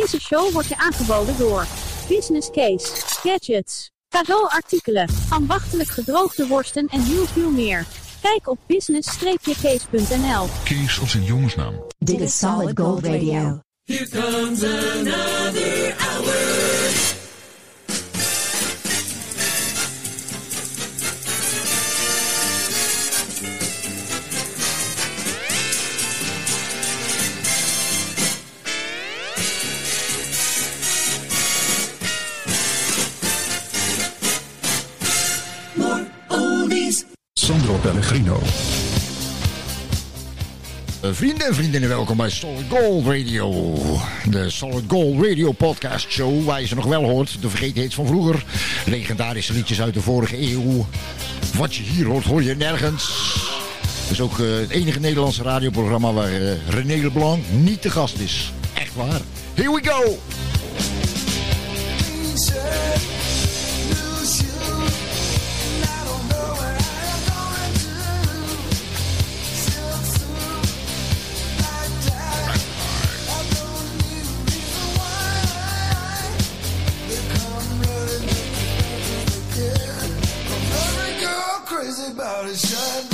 [0.00, 1.66] Deze show wordt je aangeboden door
[2.08, 7.86] Business Case, Gadgets, cadeauartikelen, ambachtelijk gedroogde worsten en heel veel meer.
[8.20, 10.46] Kijk op business-case.nl.
[10.64, 11.74] Kees als een jongensnaam.
[11.98, 13.60] Dit is Solid Gold Radio.
[13.84, 15.81] Here comes another
[41.12, 43.74] Vrienden en vriendinnen, welkom bij Solid Gold Radio.
[44.30, 47.36] De Solid Gold Radio podcast show, waar je ze nog wel hoort.
[47.40, 48.44] De vergetenheid van vroeger.
[48.86, 50.86] Legendarische liedjes uit de vorige eeuw.
[51.56, 53.34] Wat je hier hoort, hoor je nergens.
[54.02, 58.18] Het is ook eh, het enige Nederlandse radioprogramma waar eh, René Leblanc niet te gast
[58.18, 58.52] is.
[58.74, 59.20] Echt waar.
[59.54, 60.18] Here we go!
[82.54, 83.11] should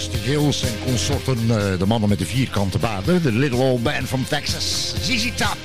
[0.00, 3.22] Dusty Hills en consorten, eh, de mannen met de vierkante baden.
[3.22, 5.56] De Little Old Band from Texas, ZZ Top.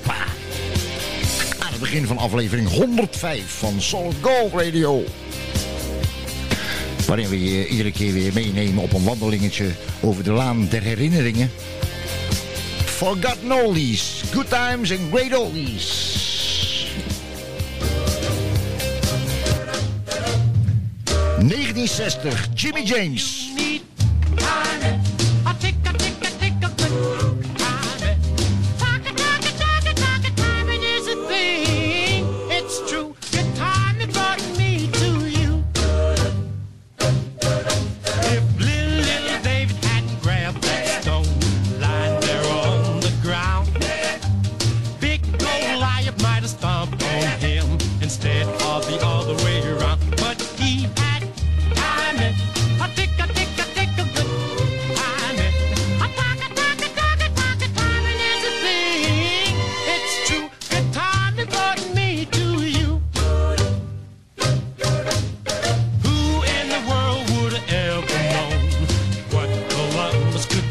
[1.59, 5.03] Aan het begin van aflevering 105 van Solid Gold Radio.
[7.05, 9.65] Waarin we je iedere keer weer meenemen op een wandelingetje
[10.01, 11.51] over de laan der herinneringen.
[12.85, 16.13] Forgotten oldies, good times and great oldies.
[21.39, 23.54] ...1960, Jimmy James.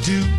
[0.04, 0.33] do.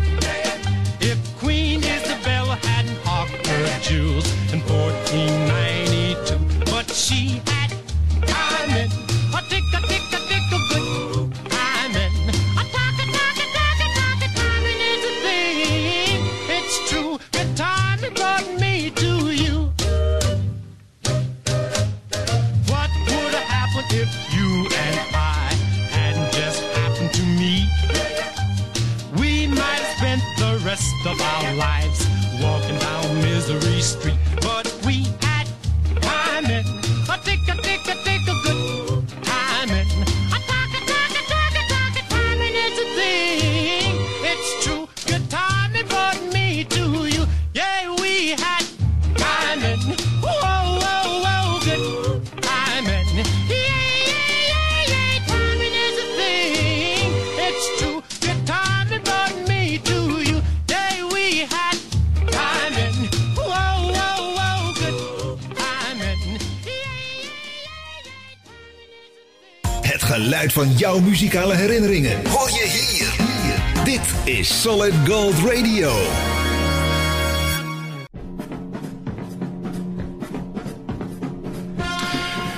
[70.86, 72.26] jouw muzikale herinneringen.
[72.28, 73.84] Hoor je hier.
[73.84, 75.92] Dit is Solid Gold Radio.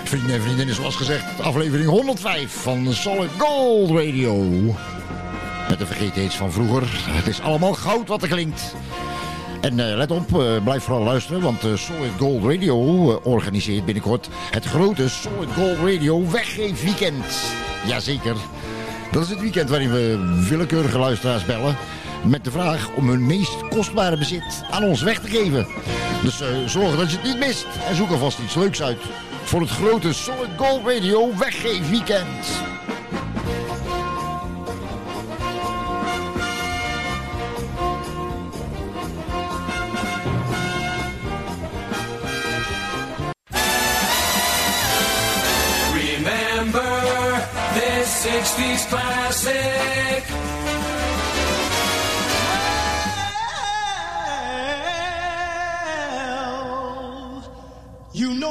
[0.05, 4.45] Vrienden en vriendinnen, zoals gezegd, aflevering 105 van Solid Gold Radio.
[5.69, 6.83] Met de iets van vroeger.
[7.11, 8.75] Het is allemaal goud wat er klinkt.
[9.61, 12.77] En eh, let op, eh, blijf vooral luisteren, want eh, Solid Gold Radio
[13.23, 17.25] organiseert binnenkort het grote Solid Gold Radio weggeefweekend.
[17.27, 17.68] weekend.
[17.87, 18.37] Jazeker.
[19.13, 21.77] Dat is het weekend waarin we willekeurige luisteraars bellen...
[22.25, 25.67] met de vraag om hun meest kostbare bezit aan ons weg te geven.
[26.23, 28.99] Dus uh, zorg dat je het niet mist en zoek alvast iets leuks uit...
[29.43, 32.68] voor het grote Solid Gold Radio weggeef weekend.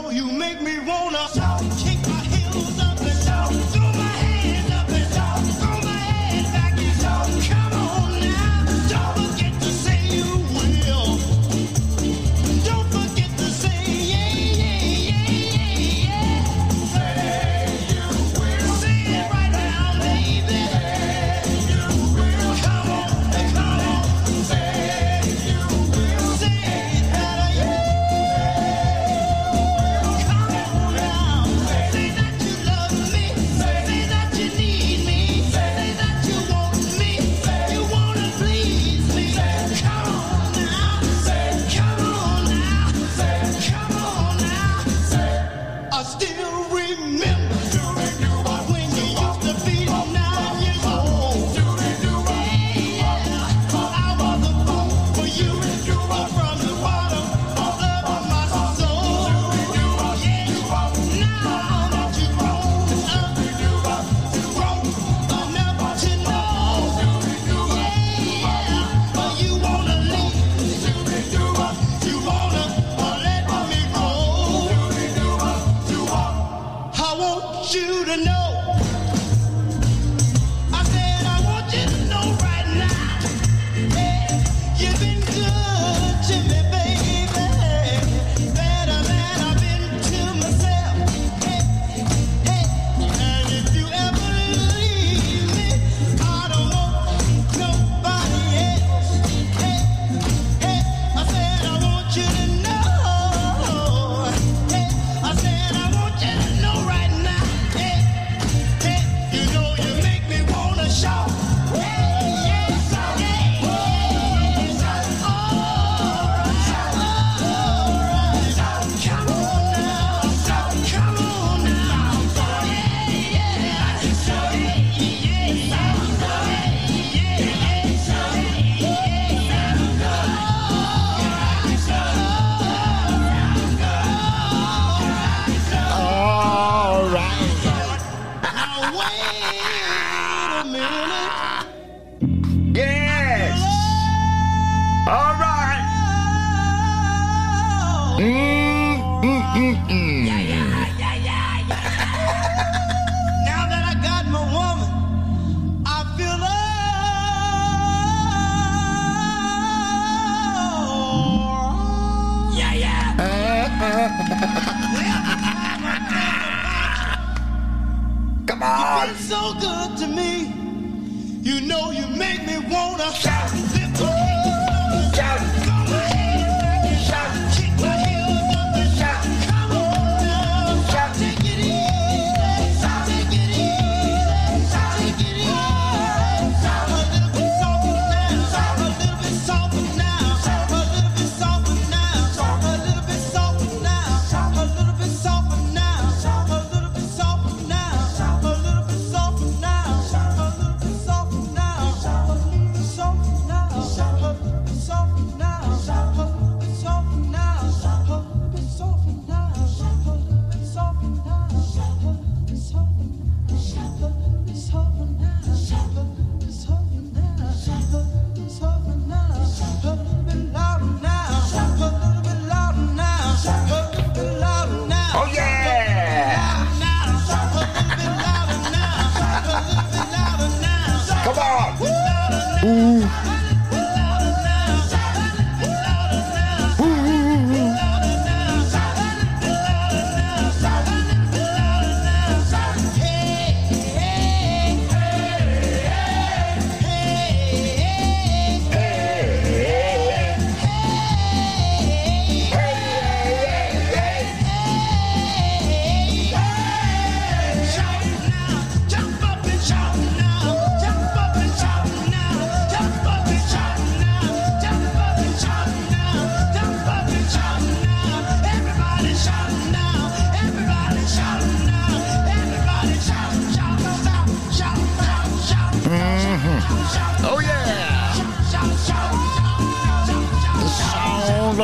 [0.05, 2.16] you make me wanna shout and kick my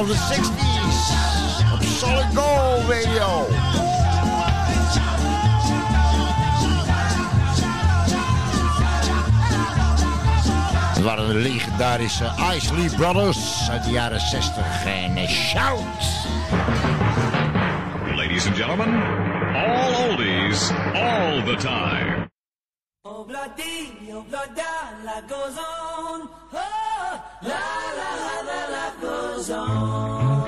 [0.05, 1.73] from the 60s.
[1.73, 3.45] Op Solid Gold Radio.
[10.93, 14.85] Het waren de legendarische Isley Brothers uit de jaren 60.
[14.85, 15.79] En eh, shout!
[18.15, 19.03] Ladies and gentlemen,
[19.53, 22.22] all oldies, all the time.
[23.05, 24.61] Oh, bloody, oh, bloody,
[25.03, 26.29] life goes on.
[26.53, 27.59] Oh, la,
[27.99, 30.42] la, la, la, life goes on.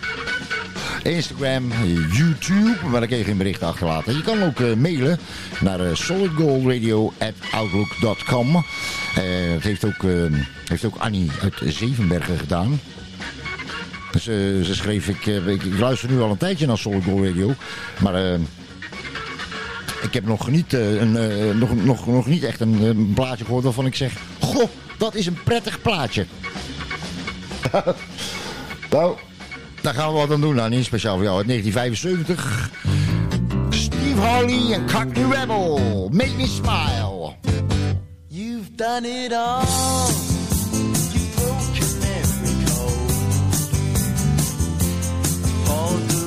[1.04, 1.72] Instagram,
[2.12, 4.16] YouTube, maar daar kun je geen berichten achterlaten.
[4.16, 5.20] Je kan ook eh, mailen
[5.60, 8.56] naar solidgoldradio.outlook.com.
[8.56, 8.64] Eh
[9.54, 10.12] dat heeft ook, eh,
[10.68, 12.80] heeft ook Annie uit Zevenbergen gedaan.
[14.14, 14.22] Eh,
[14.64, 17.54] ze schreef, ik, eh, ik, ik luister nu al een tijdje naar Solid Gold Radio,
[18.00, 18.40] maar...
[20.14, 23.14] eh, ik heb nog niet, eh, een, eh, nog, nog, nog niet echt een, een
[23.14, 24.14] plaatje gehoord waarvan ik zeg...
[24.40, 26.26] Goh, dat is een prettig plaatje.
[28.90, 29.16] nou,
[29.82, 30.84] daar gaan we wat aan doen, Annie.
[30.84, 32.70] Speciaal voor jou uit 1975.
[33.70, 36.10] Steve Harley en Cockney Rebel.
[36.12, 37.36] Make me smile.
[38.28, 39.62] You've done it all.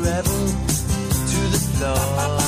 [0.07, 0.47] Rebel
[1.31, 2.46] to the floor.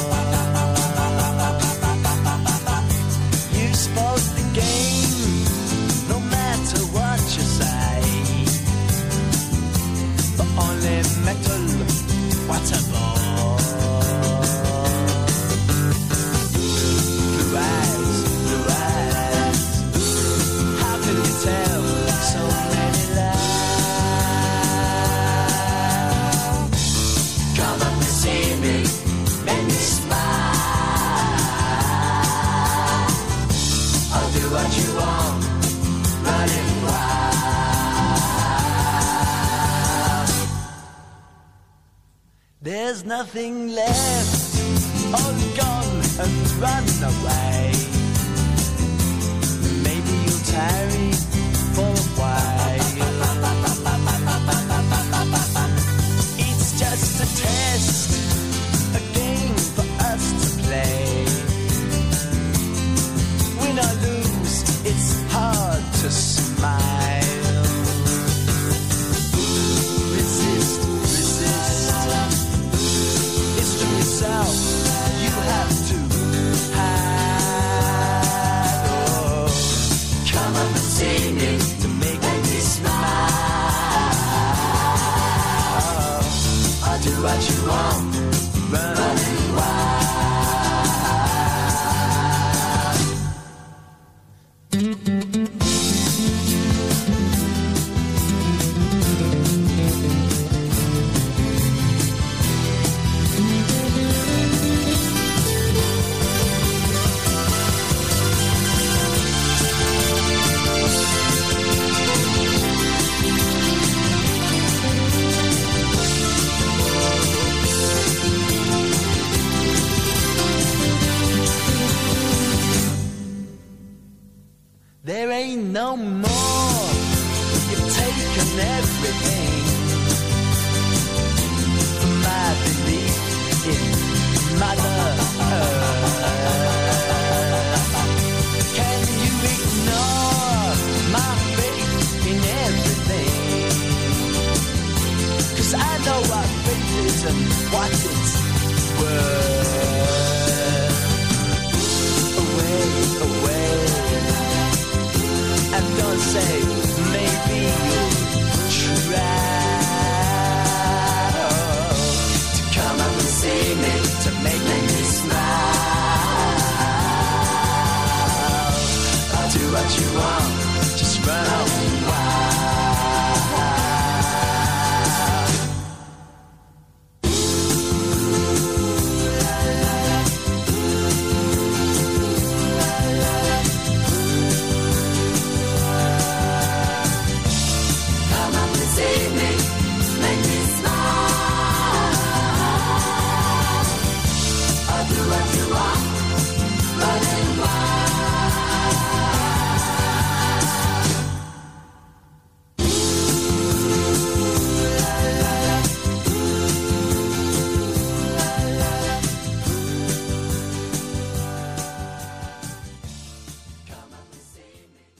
[43.34, 44.27] Nothing left,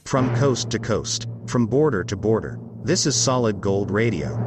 [0.09, 2.59] From coast to coast, from border to border.
[2.83, 4.37] This is Solid Gold Radio.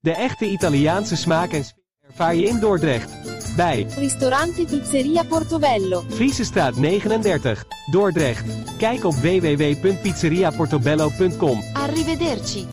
[0.00, 3.10] De echte Italiaanse smaak en sfeer ervaar je in Dordrecht.
[3.56, 6.02] Bij Ristorante Pizzeria Portobello.
[6.08, 8.76] Friesestraat 39, Dordrecht.
[8.78, 11.62] Kijk op www.pizzeriaportobello.com.
[11.72, 12.68] Arrivederci.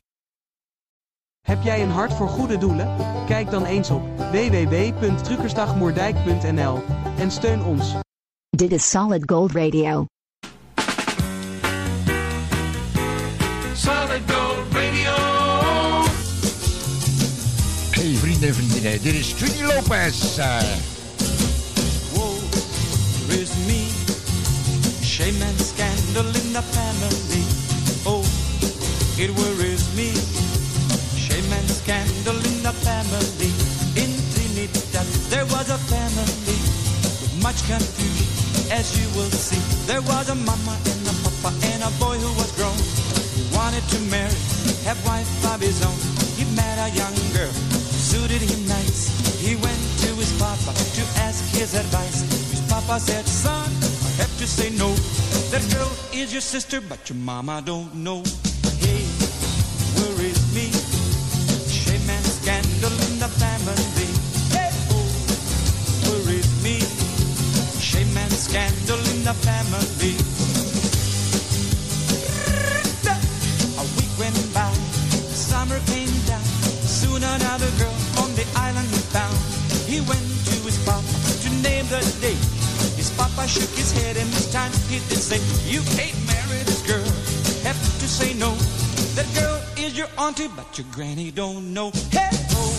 [1.41, 2.95] Heb jij een hart voor goede doelen?
[3.25, 6.81] Kijk dan eens op www.truckersdagmoerdijk.nl
[7.17, 7.95] en steun ons.
[8.49, 10.05] Dit is Solid Gold Radio.
[18.39, 20.38] Vrienden en vriendinnen, dit is Trini Lopez.
[20.38, 20.62] eh,
[22.13, 22.36] Woe
[23.28, 23.88] is me,
[25.04, 27.43] shame and scandal in the family.
[28.06, 28.23] Oh,
[29.17, 30.12] it worries me,
[31.17, 33.52] shame and scandal in the family.
[33.93, 36.58] In Trinidad, there was a family
[37.21, 38.28] with much confusion,
[38.71, 39.62] as you will see.
[39.86, 42.78] There was a mama and a papa and a boy who was grown.
[43.36, 44.36] He wanted to marry,
[44.86, 45.97] have wife of his own.
[46.38, 47.52] He met a young girl,
[48.10, 49.02] suited him nice.
[49.38, 52.22] He went to his papa to ask his advice.
[52.50, 53.69] His papa said, son,
[54.08, 54.89] I have to say no.
[55.54, 58.24] That girl is your sister, but your mama don't know.
[58.82, 59.06] Hey,
[60.26, 60.67] is me?
[61.69, 64.10] Shame and scandal in the family.
[64.56, 66.78] Hey, oh, is me?
[67.80, 70.18] Shame and scandal in the family.
[79.99, 81.03] He went to his papa
[81.43, 82.39] to name the date.
[82.95, 86.79] His papa shook his head and this time he did say, You can't marry this
[86.88, 87.03] girl.
[87.67, 88.55] Have to say no.
[89.19, 91.91] That girl is your auntie, but your granny don't know.
[92.15, 92.71] Hey, oh,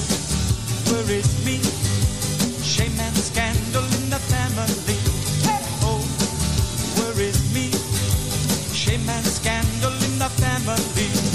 [1.13, 1.61] is me?
[2.65, 4.97] Shame and scandal in the family.
[5.45, 6.01] Hey, oh,
[7.21, 7.69] is me?
[8.73, 11.30] Shame and scandal in the family.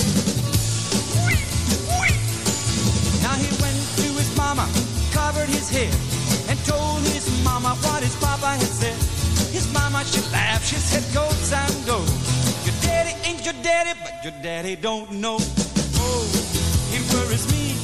[5.49, 5.93] His head,
[6.49, 8.97] and told his mama what his papa had said.
[9.53, 11.99] His mama, she laughed, she said, go, son, go.
[12.65, 15.37] Your daddy ain't your daddy, but your daddy don't know.
[15.97, 16.25] Oh,
[16.91, 17.75] it worries me.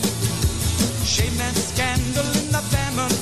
[1.05, 3.20] Shame and scandal in the family.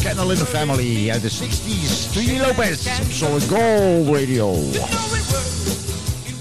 [0.00, 2.12] Scandal in the Family uit de 60s.
[2.12, 4.56] Trini Lopez op Solid Gold Radio.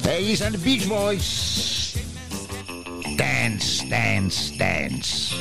[0.01, 1.93] Hey, hier zijn de Beach Boys.
[3.15, 5.35] Dance, dance, dance.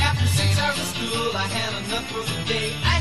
[0.00, 2.68] After six hours of school, I had enough for the day.
[2.82, 2.99] I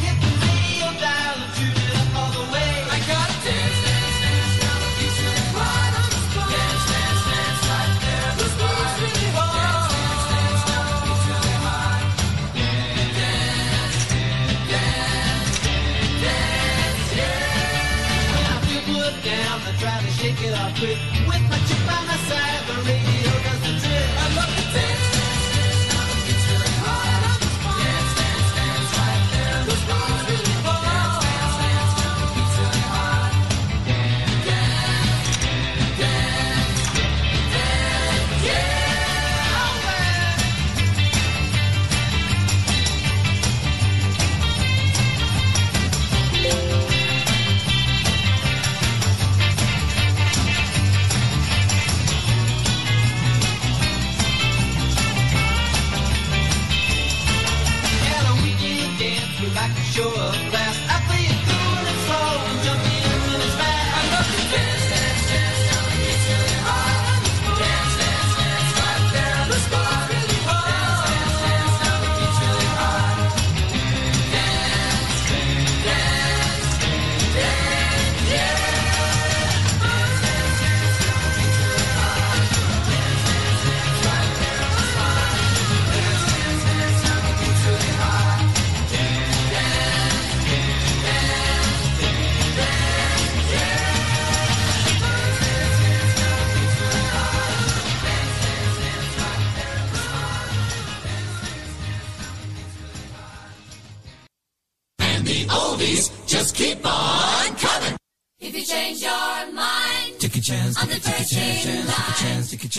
[20.19, 20.99] shake it off quick.
[21.27, 22.98] With my chick by my side,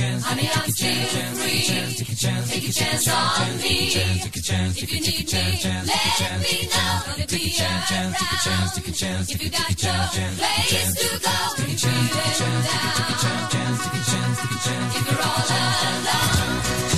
[0.00, 3.90] chance, a chance, take a chance, Take a chance, take a chance on me.
[3.90, 7.02] Take a chance, take a chance, take a chance, let me know.
[7.06, 8.14] Gonna be around.
[8.14, 11.36] Take a chance, take a chance, if you got your place to go.
[11.56, 14.38] Take a chance, take a chance, take a chance, take a chance, take a chance,
[14.40, 14.96] take a chance.
[14.96, 16.89] If you're all alone.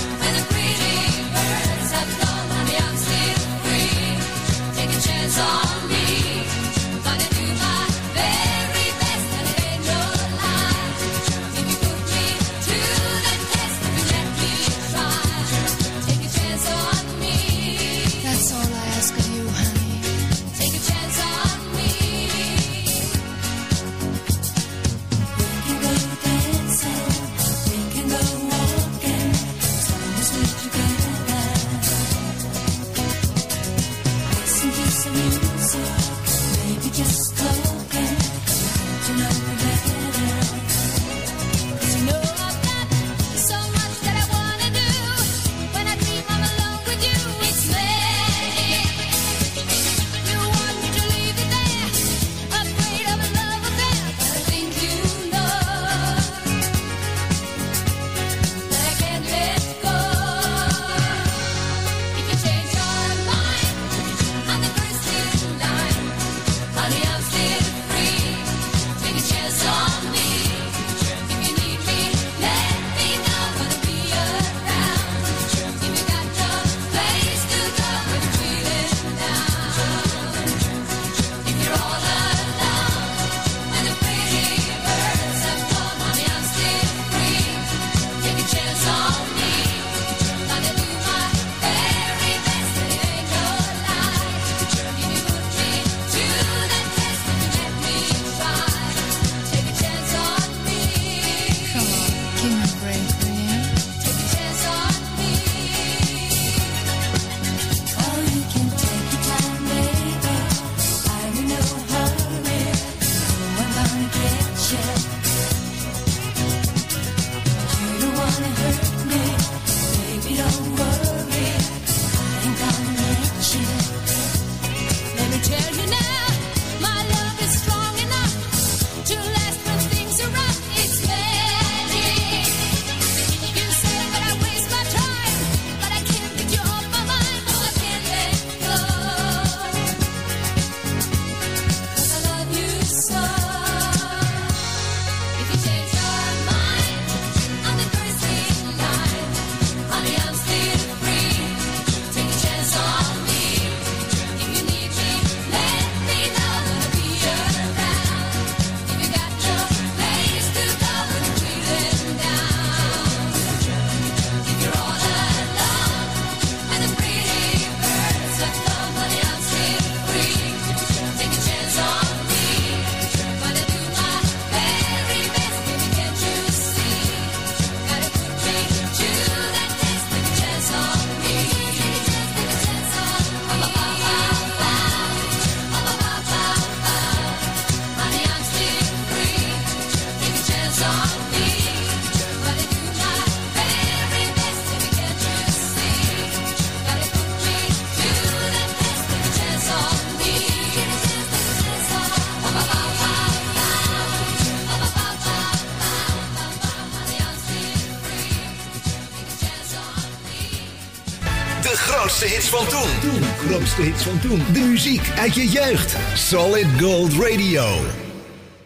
[213.62, 215.96] De muziek uit je jeugd.
[216.14, 217.64] Solid Gold Radio.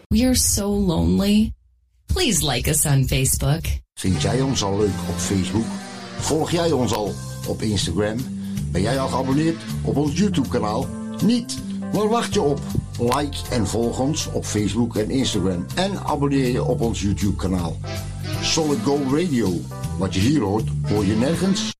[0.09, 1.53] We are so lonely.
[2.07, 3.61] Please like us on Facebook.
[3.95, 5.65] Vind jij ons al leuk op Facebook?
[6.19, 7.15] Volg jij ons al
[7.47, 8.17] op Instagram?
[8.71, 10.87] Ben jij al geabonneerd op ons YouTube-kanaal?
[11.25, 11.59] Niet?
[11.93, 12.61] Waar wacht je op?
[12.99, 15.67] Like en volg ons op Facebook en Instagram.
[15.75, 17.77] En abonneer je op ons YouTube-kanaal.
[18.43, 19.61] Solid Gold Radio.
[19.99, 21.76] Wat je hier hoort, hoor je nergens.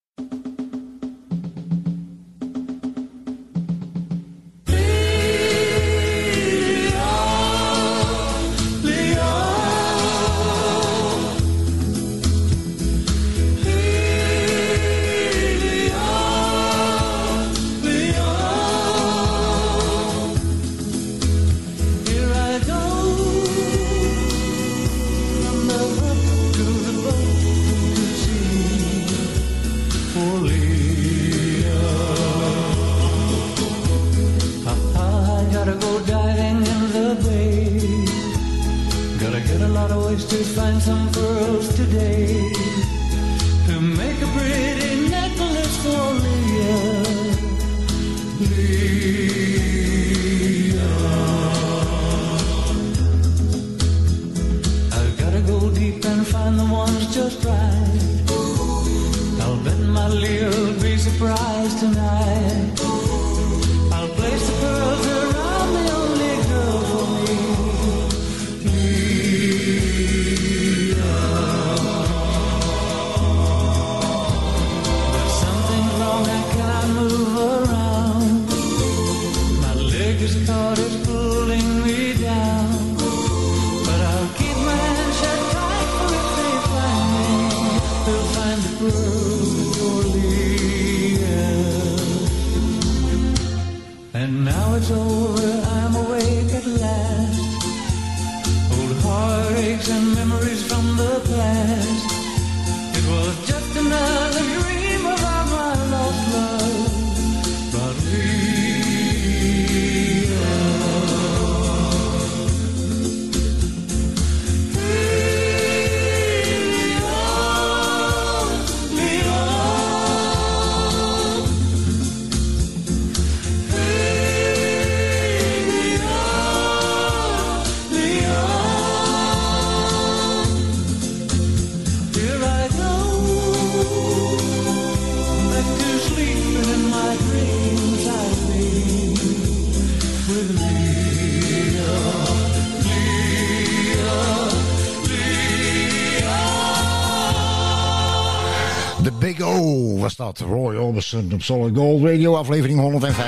[150.07, 150.39] Was dat.
[150.39, 153.25] Roy Orbison op Solid Gold Radio, aflevering 105.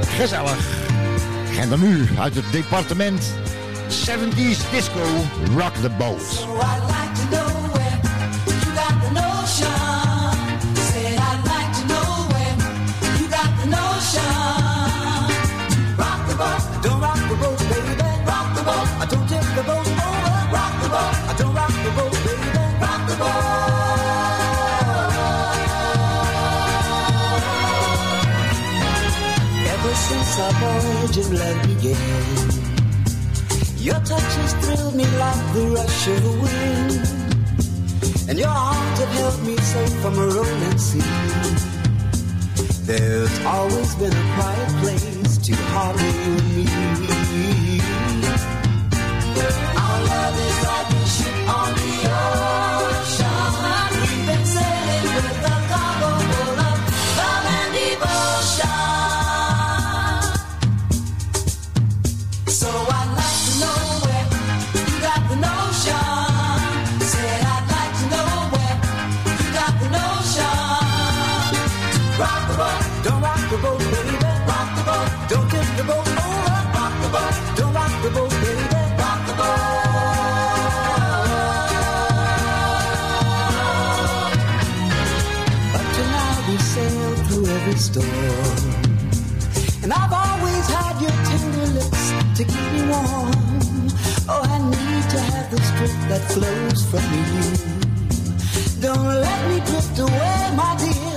[0.00, 0.88] Gezellig.
[1.58, 3.32] En dan nu uit het departement
[3.88, 5.04] 70s Disco
[5.56, 6.46] Rock the Boat.
[30.30, 31.96] Since our virgin love began.
[33.78, 36.92] Your touch has thrilled me like the rush of the wind.
[38.28, 41.02] And your arms have held me safe from a rolling sea.
[42.86, 46.36] There's always been a quiet place to harbor you
[46.78, 47.00] and
[47.34, 47.80] me.
[49.82, 52.59] Our love is like a ship on the ocean.
[72.20, 74.16] Rock the boat, don't rock the boat, baby.
[74.50, 76.58] Rock the boat, don't tip the boat over.
[76.76, 78.64] Rock the boat, don't rock the boat, baby.
[79.00, 79.80] Rock the boat.
[85.78, 88.58] Up to now we sailed through every storm.
[89.82, 92.04] And I've always had your tender lips
[92.36, 93.32] to keep me warm.
[94.28, 97.24] Oh, I need to have the strength that flows from you.
[98.80, 101.09] Don't let me drift away, my dear,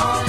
[0.00, 0.27] Oh.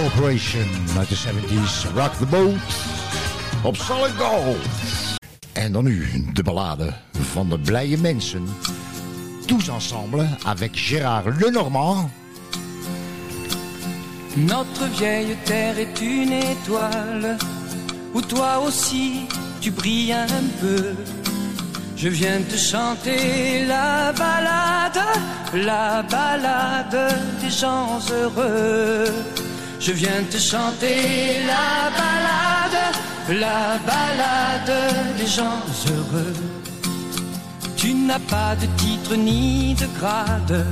[0.00, 0.66] Corporation
[0.98, 2.54] uit de 70s Rock the Boat
[3.62, 4.56] op Solid Gold.
[5.52, 6.92] En dan nu de ballade
[7.32, 8.46] van de blije mensen.
[9.46, 12.10] Tous ensemble avec Gérard Lenormand.
[14.34, 17.36] Notre vieille terre est une étoile
[18.12, 19.26] où toi aussi
[19.58, 20.94] tu brilles un peu.
[21.96, 25.04] Je viens te chanter la balade,
[25.52, 29.12] la balade des gens heureux.
[29.80, 32.80] Je viens te chanter la balade,
[33.40, 36.34] la balade des gens heureux.
[37.76, 40.66] Tu n'as pas de titre ni de grade,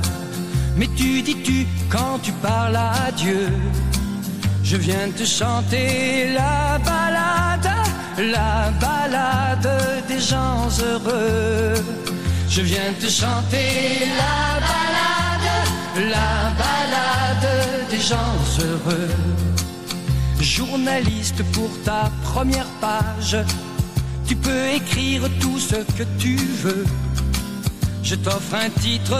[0.77, 3.49] mais tu dis tu quand tu parles à Dieu.
[4.63, 7.71] Je viens te chanter la balade,
[8.19, 9.71] la balade
[10.07, 11.73] des gens heureux.
[12.47, 15.18] Je viens te chanter la balade,
[15.95, 19.09] la balade des gens heureux.
[20.39, 23.37] Journaliste pour ta première page,
[24.27, 26.85] tu peux écrire tout ce que tu veux.
[28.03, 29.17] Je t'offre un titre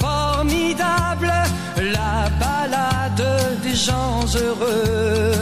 [0.00, 1.32] formidable,
[1.76, 5.32] la balade des gens heureux.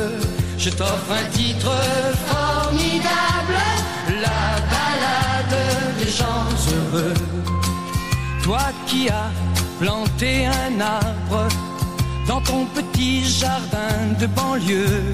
[0.58, 1.72] Je t'offre un titre
[2.26, 3.58] formidable,
[4.08, 4.44] la
[4.74, 5.58] balade
[5.98, 7.14] des gens heureux.
[8.42, 9.53] Toi qui as
[9.84, 11.46] planté un arbre
[12.26, 15.12] dans ton petit jardin de banlieue,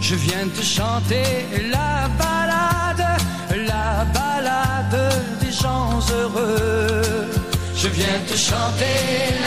[0.00, 1.26] je viens te chanter
[1.76, 3.06] la balade,
[3.72, 5.00] la balade
[5.40, 7.26] des gens heureux.
[7.74, 8.98] Je viens te chanter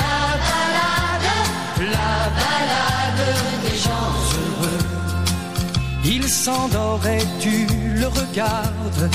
[0.02, 0.18] la
[0.50, 1.30] balade,
[1.98, 3.26] la balade
[3.66, 4.84] des gens heureux.
[6.04, 7.56] Il s'endort et tu
[8.02, 9.10] le regardes.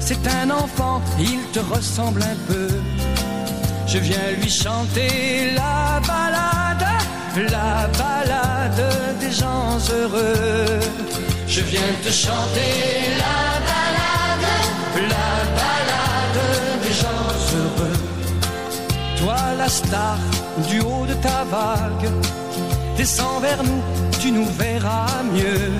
[0.00, 2.68] C'est un enfant, il te ressemble un peu.
[3.86, 6.86] Je viens lui chanter la balade,
[7.50, 8.84] la balade
[9.20, 10.80] des gens heureux.
[11.46, 12.74] Je viens te chanter
[13.22, 13.38] la
[13.70, 14.48] balade,
[15.14, 15.30] la
[15.60, 16.42] balade
[16.82, 17.98] des gens heureux.
[19.20, 20.18] Toi la star
[20.68, 22.10] du haut de ta vague,
[22.96, 23.82] descends vers nous,
[24.20, 25.70] tu nous verras mieux.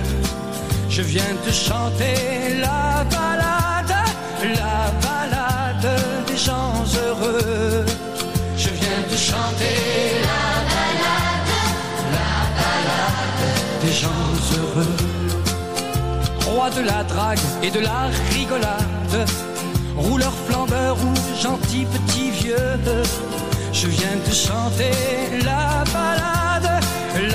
[0.88, 3.96] Je viens te chanter la balade,
[4.60, 5.90] la balade
[6.28, 7.65] des gens heureux.
[9.28, 11.54] Chanter la balade,
[12.16, 13.44] la balade
[13.82, 14.96] des gens heureux.
[16.46, 18.02] Roi de la drague et de la
[18.32, 19.18] rigolade,
[19.96, 21.12] rouleur flambeur ou
[21.42, 22.78] gentil petit vieux.
[23.72, 24.94] Je viens te chanter
[25.44, 26.80] la balade,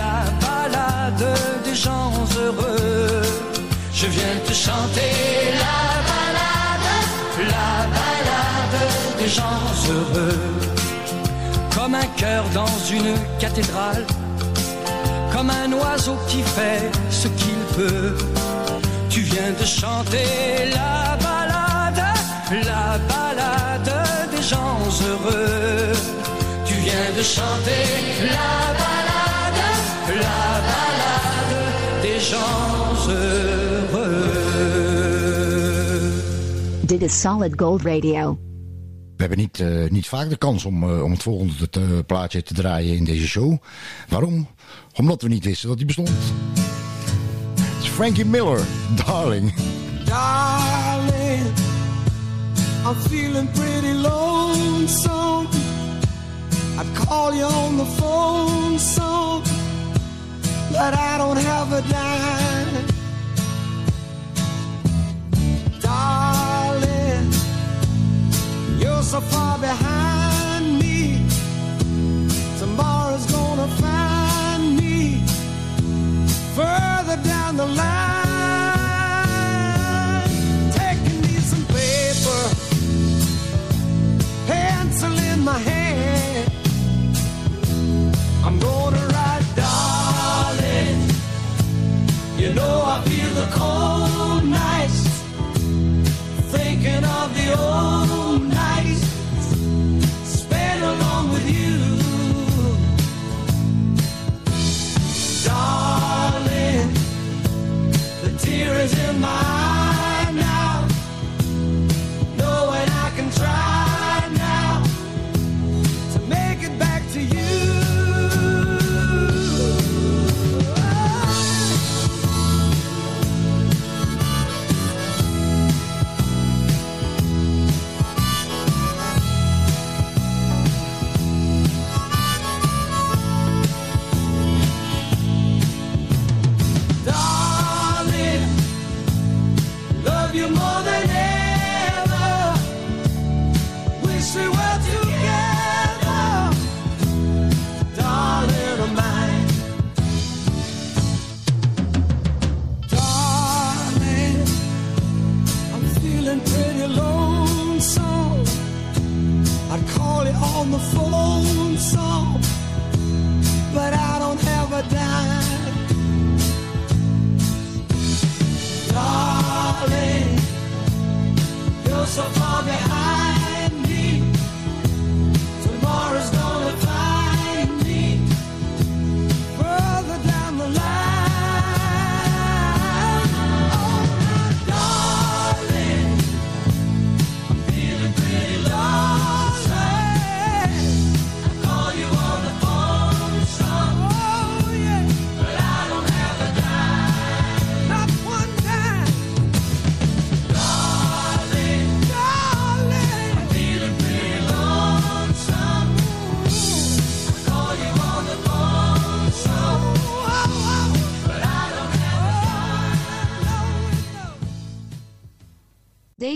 [0.02, 1.28] la balade
[1.66, 3.22] des gens heureux.
[3.94, 5.12] Je viens te chanter
[5.66, 6.90] la balade,
[7.56, 8.82] la balade
[9.20, 10.71] des gens heureux.
[11.82, 14.06] Comme un cœur dans une cathédrale,
[15.34, 18.16] comme un oiseau qui fait ce qu'il peut.
[19.10, 22.04] Tu viens de chanter la balade,
[22.52, 23.94] la balade
[24.30, 24.78] des gens
[25.08, 25.92] heureux.
[26.68, 27.84] Tu viens de chanter
[28.38, 29.64] la balade,
[30.28, 31.58] la balade
[32.04, 34.32] des gens heureux.
[36.84, 38.38] Dit is Solid Gold Radio.
[39.22, 42.44] We hebben niet, eh, niet vaak de kans om, eh, om het volgende te- plaatje
[42.44, 43.58] te draaien in deze show.
[44.10, 44.48] Waarom?
[44.96, 46.10] Omdat we niet wisten dat hij bestond.
[47.60, 48.62] Het is Frankie Miller,
[49.06, 49.54] Darling.
[50.06, 51.46] Darling,
[52.86, 53.72] I'm feeling pretty.
[56.82, 59.42] I'd call you on the phone some,
[60.72, 62.51] but I don't have a dime.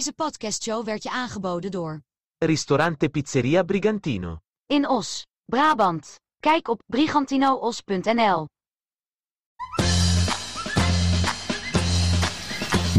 [0.06, 2.02] Deze podcastshow werd je aangeboden door
[2.38, 4.38] Ristorante Pizzeria Brigantino.
[4.66, 6.20] In Os, Brabant.
[6.40, 8.48] Kijk op brigantinoos.nl.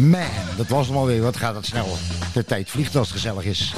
[0.01, 1.23] Man, dat was hem alweer.
[1.23, 1.97] Wat gaat het snel.
[2.33, 3.75] De tijd vliegt als het gezellig is.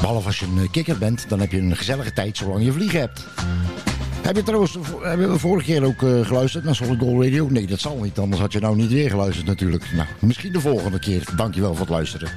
[0.00, 3.00] Behalve als je een kikker bent, dan heb je een gezellige tijd zolang je vliegen
[3.00, 3.26] hebt.
[4.22, 7.48] Heb je trouwens, hebben we vorige keer ook eh, geluisterd naar Solid Gold Radio?
[7.48, 9.84] Nee, dat zal niet, anders had je nou niet weer geluisterd natuurlijk.
[9.94, 11.24] Nou, misschien de volgende keer.
[11.36, 12.28] Dankjewel voor het luisteren.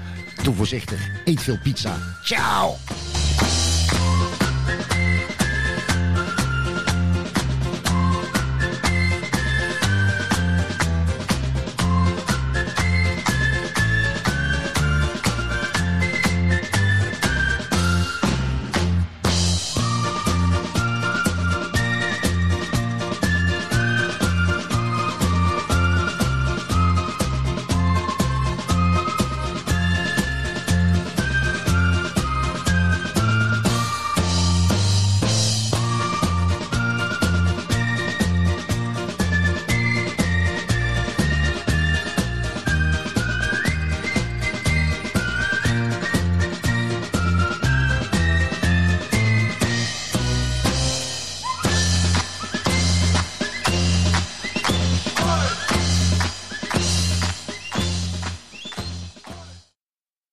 [0.43, 1.97] Doe voorzichtig, eet veel pizza.
[2.23, 2.75] Ciao!